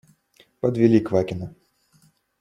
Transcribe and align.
Подвели 0.59 0.99
Квакина. 0.99 1.53